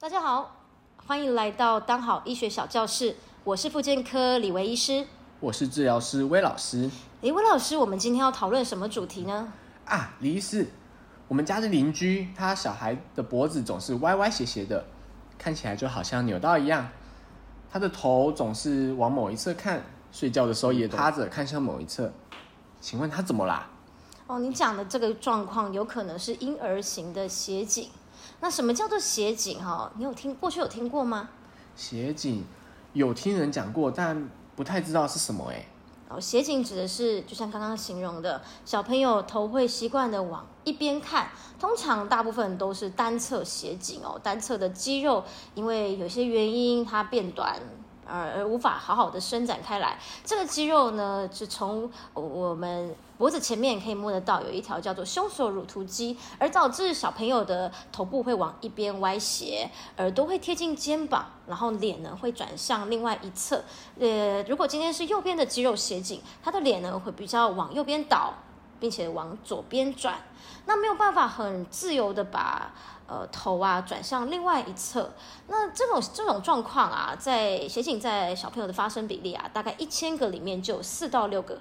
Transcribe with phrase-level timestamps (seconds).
[0.00, 0.54] 大家好，
[1.08, 5.04] 欢迎来到当好医学小教室，我是妇健科李维医师。
[5.40, 6.88] 我是治疗师威老师
[7.22, 9.52] 诶，魏老师，我们今天要讨论什么主题呢？
[9.86, 10.68] 啊，李医师，
[11.26, 14.84] 我们家的邻居他小孩的脖子总是歪歪斜斜的，
[15.36, 16.88] 看起来就好像扭到一样。
[17.68, 22.12] 他的头总是往某一侧看，睡觉的时候也趴着看向某一侧。
[22.80, 23.68] 请问他怎么啦？
[24.28, 27.90] 哦，你讲的这个状况有可能是婴儿型的斜颈。
[28.40, 29.58] 那什么叫做斜颈？
[29.62, 31.28] 哈，你有听过去有听过吗？
[31.74, 32.44] 斜颈
[32.92, 35.66] 有听人讲过，但不太知道是什么哎。
[36.08, 41.28] 哦，斜颈指的是就像刚刚形容的，小朋友头会习惯的往一边看，
[41.58, 47.56] 通常大部分都是单侧斜颈哦，单侧的肌肉因为有些原因它变短。
[48.08, 63.62] 而而无法好好的伸展开来，这个肌肉呢，是从我们脖子前面可以摸得到，有一条叫做胸锁乳突肌，而导致小朋友的头部会往一边歪斜，耳朵会贴近肩膀，然后脸呢会转向另外一侧。
[64.00, 68.32] 呃，如果今天是右边的肌肉斜颈，他的脸呢会比较往右边倒，
[68.80, 70.14] 并且往左边转，
[70.66, 72.72] 那没有办法很自由的把。
[73.08, 75.10] 呃，头啊转向另外一侧，
[75.48, 81.58] 那这种这种状况啊，在斜颈在小朋友的发生比例啊，大概一千个里面就有四到六个。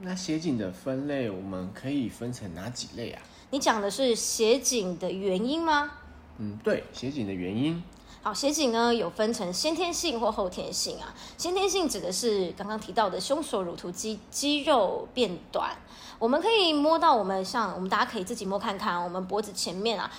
[0.00, 3.22] 那斜颈的分类，我们可以分成哪几类啊？
[3.48, 5.92] 你讲的是斜颈的原因吗？
[6.36, 7.82] 嗯，对，斜颈的原因。
[8.26, 11.14] 好，斜颈呢有分成先天性或后天性啊。
[11.38, 15.70] 先天性指的是刚刚提到的胸锁乳突肌肌肉变短。
[16.18, 20.10] 我们可以摸到，我们像我们大家可以自己摸看看，我们脖子前面啊，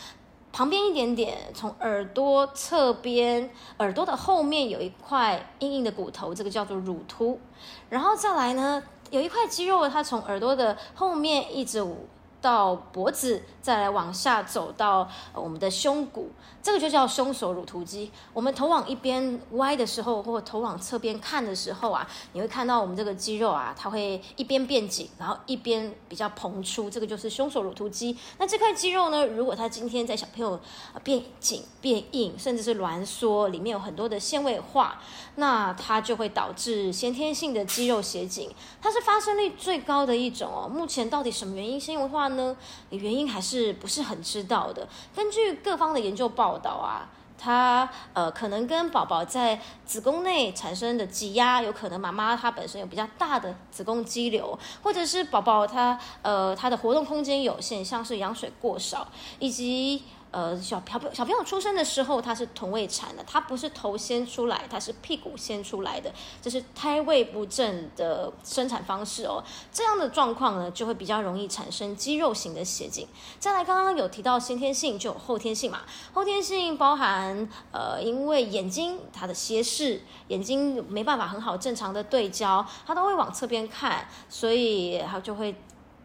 [0.54, 7.38] 旁边一点点，从耳朵侧边，耳朵的后面有一块硬硬的骨头，这个叫做乳突。
[7.90, 11.86] 然后再来呢，有一块肌肉，它从耳朵的后面一直
[12.48, 16.32] 到脖子，再来往下走到我们的胸骨。
[16.64, 18.10] 这个就叫胸锁乳突肌。
[18.34, 26.90] 我们头往一边歪的时候，或头往侧边看的时候啊，你会看到我们这个肌肉啊，它会一边变紧，然后一边比较膨出。
[26.90, 28.18] 这个就是胸锁乳突肌。
[28.38, 30.58] 那这块肌肉呢，如果它今天在小朋友
[31.04, 35.02] 变紧、变硬，甚至是挛缩，里面有很多的纤维化，
[35.36, 38.50] 那它就会导致先天性的肌肉斜颈。
[38.82, 40.68] 它是发生率最高的一种哦。
[40.68, 42.37] 目前到底什么原因纤维化呢？
[42.38, 42.56] 呢
[42.90, 44.88] 原因还是不是很知道的。
[45.14, 46.58] 根据各方的研究报。
[46.60, 59.08] 道啊，它呃可能跟宝宝在子宫内产生的挤压，有可能妈妈她本身有比较大的子宫肌瘤，或者是宝宝他呃他的活动空间有限，像是羊水过少，
[59.40, 60.04] 以及。
[60.32, 66.12] 呃，小小朋小朋友出生的时候，他是臀位产的，他不是头先出来，他是屁股先出来的，
[66.42, 69.44] 这是胎位不正的生产方式哦。
[69.72, 73.08] 这样的状况呢，就会比较容易产生肌肉型的斜颈。
[73.40, 75.80] 再来，刚刚有提到先天性就有后天性嘛，
[76.14, 85.56] 后天性包含呃，因为眼睛它的斜视，眼睛没办法很好正常的对焦，它都会往侧边看，所以它就会。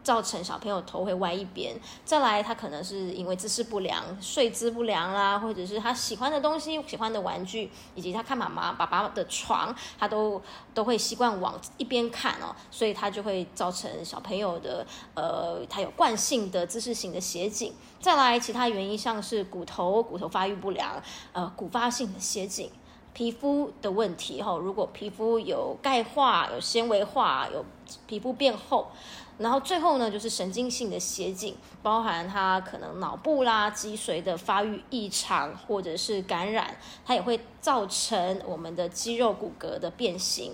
[0.03, 10.41] 造成小朋友头会歪一边，再来他可能是因为姿势不良、睡姿不良啦，或者是他喜欢的东西、喜欢的玩具，以及他看妈妈、爸爸的床，他都
[10.73, 17.73] 都会习惯往一边看哦，所以他就会造成小朋友的呃，他有惯性的姿势型的斜颈。
[18.01, 22.69] 再来其他原因像是骨头、骨头发育不良，呃，骨发性的斜颈，
[23.13, 27.63] 皮肤的问题哈，如果皮肤有钙化、有纤维化、有
[28.05, 28.87] 皮肤变厚。
[29.39, 40.53] 然后最后呢，就是神经性的斜颈，包含它可能脑部啦、脊髓的发育异常，或者是感染，它也会造成我们的肌肉骨骼的变形。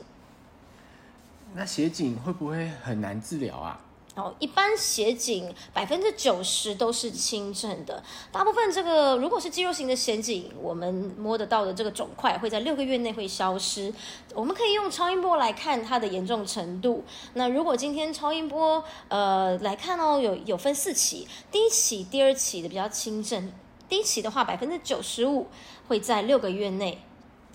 [1.54, 3.82] 那斜颈会不会很难治疗啊？
[4.19, 13.94] 哦，一般斜颈百分之九十都是轻症的，大部分这个如果是肌肉型的斜颈，我们摸得到的这个肿块会在六个月内会消失。
[14.35, 17.03] 我们可以用超音波来看它的严重程度。
[17.35, 23.51] 那如果今天超音波呃来看哦，有有分四期，第一期、第二期的比较轻症，
[23.88, 25.47] 第一期的话百分之九十五
[25.88, 27.01] 会在六个月内。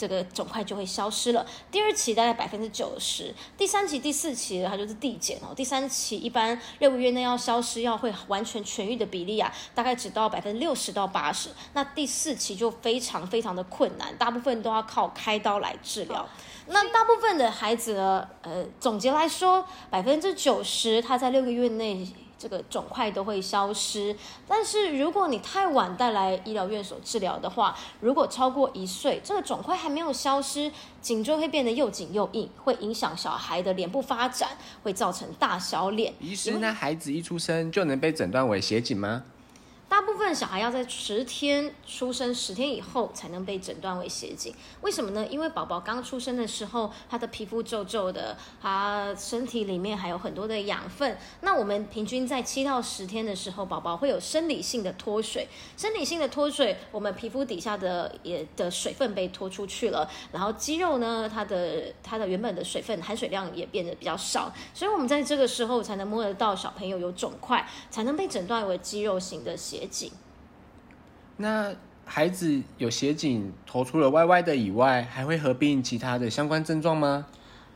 [0.05, 1.47] 这个肿块就会消失了。
[1.71, 5.55] 第二期大概百分之九十，第三期、第四期它就是递减哦。
[5.57, 11.49] 第三期一般六个月内要消失，要会完全痊愈的比例啊，大概只到百分之六十到八十。
[11.73, 16.29] 那第四期就非常非常的困难，大部分都要靠开刀来治疗。
[16.67, 22.07] 那大部分的孩子呢，呃，总结来说，百分之九十他在六个月内。
[22.39, 24.15] 这个肿块都会消失，
[24.47, 30.71] 但是如果你太晚带来医疗院所治疗的话，如果超过一岁，这个肿块还没有消失，
[31.01, 34.51] 颈椎会变得又紧又硬，会影响小孩的脸部发展，
[34.83, 36.13] 会造成大小脸。
[36.21, 39.23] 医生，那孩子一出生就能被诊断为斜颈吗？
[39.89, 44.55] 大部分小孩要在十天出生十天以后才能被诊断为斜颈。
[44.81, 45.27] 为什么呢？
[45.27, 51.19] 因为宝宝刚出生的时候，他的皮肤皱皱的，他身体里面还有很多的养分。
[51.41, 55.49] 那我们平均在七到十天的时候，宝宝会有生理性的脱水。
[55.77, 70.04] 生理性的脱水，我们皮肤底下的也的水分被脱出去了，然后肌肉呢，它的它的原本的水分含水量也变得比较少，所以我们在这个时候才能摸得到小朋友有肿块，才能被诊断为肌肉型的斜颈。
[71.37, 71.73] 那
[72.05, 77.27] 孩子有斜颈，头除了歪歪的以外，还会合并其他的相关症状吗？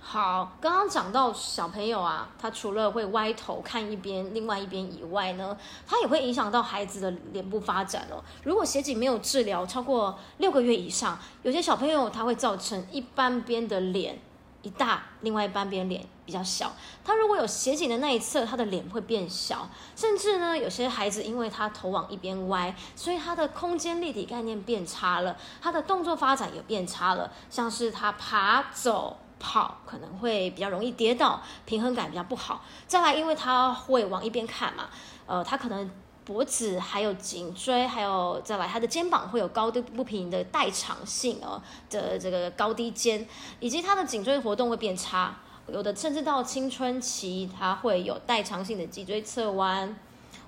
[0.01, 5.55] 好，刚刚讲到小朋友啊，他除了会歪头看一边，另外一边以外呢，
[5.87, 8.23] 他也会影响到孩子的脸部发展哦。
[8.45, 14.19] 如果斜颈没有治疗超过六个月以上，有些小朋友他会造成一半边的脸
[14.63, 16.73] 一大，另外一半边脸比较小。
[17.05, 29.19] 他如果有斜颈的那一侧，他的脸会变小，甚至呢，有些孩子因为他头往一边歪，所以他的空间立体概念变差了，他的动作发展也变差了，像是他爬走。
[29.41, 32.65] 跑可能会比较容易跌倒，平衡感比较不好。
[32.89, 34.89] 再来，因为他会往一边看嘛，
[35.27, 35.89] 呃，他可能
[36.29, 41.59] 脖子还有颈椎，还有再来他的肩膀会有高低不平的代偿性哦
[41.89, 43.27] 的这个高低肩，
[43.61, 45.35] 以及他的颈椎活动会变差，
[45.73, 49.97] 有的甚至到青春期，他会有代偿性的脊椎侧弯，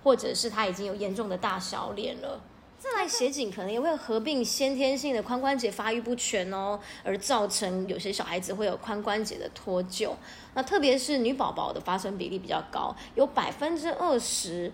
[0.04, 2.38] 或者是他已经有严重的大小脸了。
[2.78, 10.12] 再来斜颈可能也会合并先天性的髋关节发育不全哦，而造成有些小孩子会有髋关节的脱臼。
[10.54, 14.72] 那特别是女宝宝的发生比例比较高，有百分之二十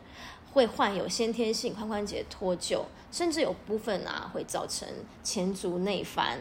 [0.56, 2.81] 会患有先天性髋关节脱臼，
[3.12, 4.88] 甚至有部分啊会造成
[5.23, 6.38] 前足内翻。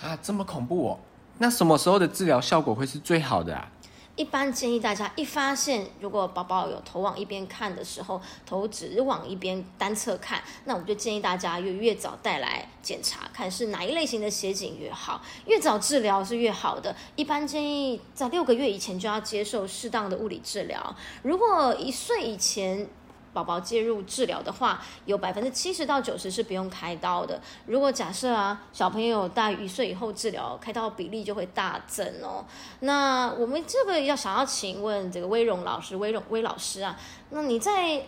[0.00, 0.98] 啊，这么恐怖哦！
[1.38, 3.68] 那什么时候的治疗效果会是最好的啊？
[4.16, 16.96] 一般建议大家一发现，如果宝宝有头往一边看的时候，头只往一边单侧看，那我们就建议大家越越早带来检查，看是哪一类型的斜颈越好，越早治疗是越好的。
[17.14, 22.88] 一般建议在六个月以前就要接受适当的物理治疗，如果一岁以前。
[23.36, 27.38] 宝宝介入治疗的话，有百分之七十到九十是不用开刀的。
[27.66, 32.42] 如果假设啊，小朋友大于一岁以后治疗，开刀比例就会大增哦。
[32.80, 36.98] 那我们这个要想要请问这个威荣老师，威荣威老师啊，
[37.28, 38.06] 那你在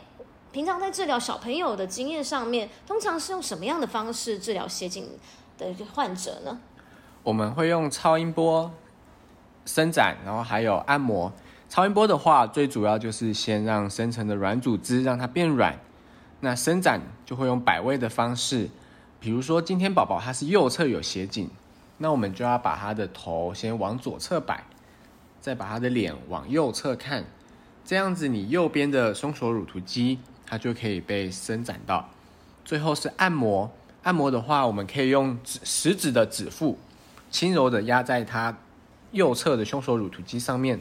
[0.50, 5.06] 平常在治疗小朋友的经验上面，通常是用什么样的方式治疗斜颈
[5.58, 6.58] 的患者呢？
[7.22, 8.70] 我们会用超音波
[9.66, 11.30] 伸展，然后还有按摩。
[11.68, 15.78] 超音波的话，最主要就是先让深层的软组织让它变软。
[16.40, 18.70] 那伸展就会用摆位的方式，
[19.20, 21.50] 比如说今天宝宝他是右侧有斜颈，
[21.98, 24.64] 那我们就要把他的头先往左侧摆，
[25.40, 27.24] 再把他的脸往右侧看，
[27.84, 32.08] 这样子你右边的胸锁乳突肌它就可以被伸展到。
[32.64, 33.70] 最后是按摩，
[34.04, 36.78] 按摩的话，我们可以用指食指的指腹，
[37.30, 38.56] 轻柔的压在他
[39.10, 40.80] 右侧的胸锁乳突肌上面。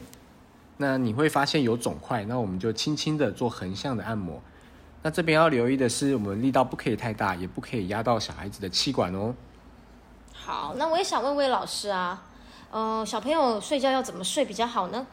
[0.80, 4.40] 那你会发现有肿块，那我们就轻轻的做横向的按摩。
[5.02, 9.34] 那这边要留意的是，我们力道不可以太大，也不可以压到小孩子的气管哦。
[10.32, 12.22] 好，那我也想问魏老师啊，
[12.70, 15.06] 呃，小朋友睡觉要怎么睡比较好呢？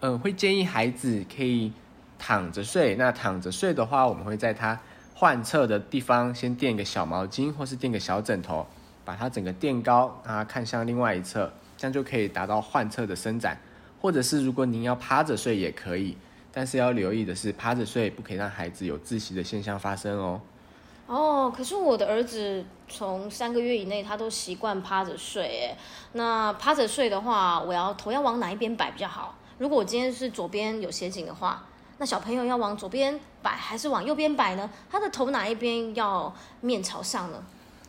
[0.00, 1.72] 嗯，会建议孩子可以
[2.18, 2.94] 躺着睡。
[2.96, 4.78] 那躺着睡的话，我们会在他
[5.14, 8.66] 患侧的地方先垫个小毛巾，或是垫个小枕头，
[9.04, 13.58] 把它整个垫高，让他看向另外一侧，这样就可以达到患侧的伸展。
[14.00, 16.16] 或者是如果您要趴着睡也可以，
[16.52, 20.40] 但是要留意的是，趴着睡不可以让孩子有窒息的现象发生哦。
[21.06, 25.76] 哦，可是我的儿子从三个月以内他都习惯趴着睡，哎，
[26.12, 29.34] 那趴着睡的话，我要头要往哪一边摆比较好？
[29.58, 31.64] 如果我今天是左边有斜颈的话，
[31.98, 34.70] 那小朋友要往左边摆还是往右边摆呢？
[34.90, 37.42] 他的头哪一边要面朝上呢？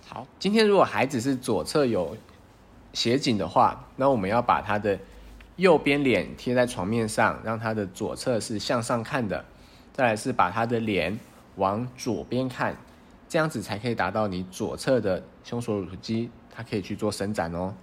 [0.07, 2.15] 好，今天如果孩子是左侧有
[2.93, 4.97] 斜颈的话，那我们要把他的。
[5.59, 9.43] 右边脸贴在床面上，让他的左侧是向上看的。
[9.91, 11.19] 再来是把他的脸
[11.57, 12.77] 往左边看，
[13.27, 17.73] 这样子才可以达到你左侧的胸锁乳突肌，它可以去做伸展哦。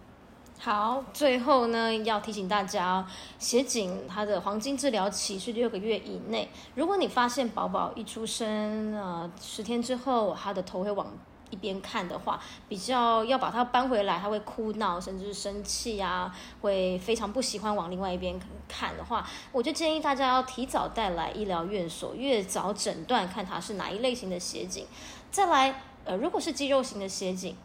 [0.58, 3.06] 好，最后呢要提醒大家，
[3.38, 6.48] 斜颈它的黄金治疗期是六个月以内。
[6.74, 11.06] 如果你发现宝宝一出生，呃，十天之后他的头会往。
[11.50, 18.38] 一边看的话，比较要把它搬回来，他会哭闹，甚至是生气啊，会非常不喜欢往另外一边
[18.68, 24.86] 看的话，我就建议大家要提早带来医疗院所，越早诊断，看他是哪一类型的斜颈。
[25.30, 27.56] 再来，呃，如果是肌肉型的斜颈，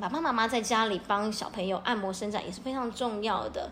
[0.00, 3.70] 爸爸妈妈在家里帮小朋友按摩伸展也是非常重要的。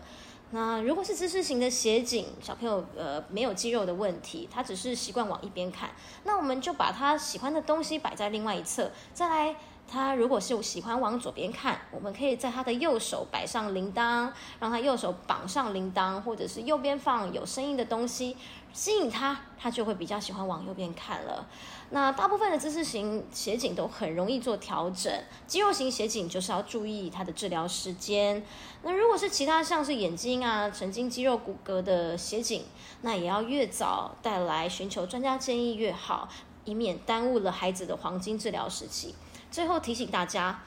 [0.53, 5.89] 那如果是姿势型的斜颈，小朋友呃没有肌肉的问题，他只是习惯往一边看，
[6.25, 8.91] 那我们就把他喜欢的东西摆在另外一侧。
[9.13, 9.55] 再来，
[9.91, 14.31] 他如果是喜欢往左边看，我们可以在他的右手摆上铃铛，
[14.61, 18.37] 让他右手绑上铃铛，或者是右边放有声音的东西，
[18.71, 21.45] 吸引他，他就会比较喜欢往右边看了。
[21.89, 25.13] 那大部分的姿势型斜颈都很容易做调整，
[25.45, 28.41] 肌肉型斜颈就是要注意它的治疗时间。
[28.83, 32.63] 那如果是其他像是眼睛啊、神经、肌肉、骨骼的斜颈，
[33.01, 36.29] 那也要越早带来寻求专家建议越好，
[36.63, 39.13] 以免耽误了孩子的黄金治疗时期。
[39.51, 40.61] 最后提醒大家，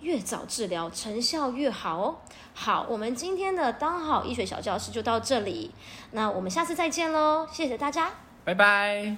[0.00, 2.18] 越早治疗成效越好哦。
[2.54, 5.72] 好，我们今天的当好医学小教室就到这里，
[6.12, 8.10] 那我们下次再见喽，谢谢大家，
[8.44, 9.16] 拜拜。